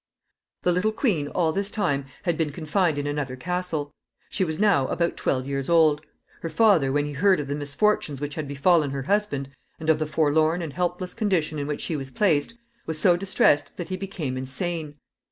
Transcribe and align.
The 0.63 0.71
little 0.71 0.91
queen 0.91 1.27
all 1.27 1.51
this 1.51 1.69
time 1.69 2.07
had 2.23 2.35
been 2.35 2.51
confined 2.51 2.97
in 2.97 3.05
another 3.05 3.35
castle. 3.35 3.93
She 4.31 4.43
was 4.43 4.57
now 4.57 4.87
about 4.87 5.15
twelve 5.15 5.45
years 5.45 5.69
old. 5.69 6.01
Her 6.41 6.49
father, 6.49 6.91
when 6.91 7.05
he 7.05 7.11
heard 7.11 7.39
of 7.39 7.47
the 7.47 7.53
misfortunes 7.53 8.19
which 8.19 8.33
had 8.33 8.47
befallen 8.47 8.89
her 8.89 9.03
husband, 9.03 9.49
and 9.79 9.91
of 9.91 9.99
the 9.99 10.07
forlorn 10.07 10.63
and 10.63 10.73
helpless 10.73 11.13
condition 11.13 11.59
in 11.59 11.67
which 11.67 11.81
she 11.81 11.95
was 11.95 12.09
placed, 12.09 12.55
was 12.87 12.97
so 12.97 13.15
distressed 13.15 13.77
that 13.77 13.89
he 13.89 13.95
became 13.95 14.37
insane. 14.37 14.95